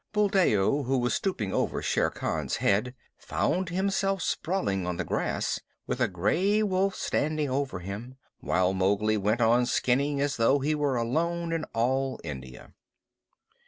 [0.13, 5.59] Buldeo, who was still stooping over Shere Khan's head, found himself sprawling on the grass,
[5.85, 10.73] with a gray wolf standing over him, while Mowgli went on skinning as though he
[10.73, 12.73] were alone in all India.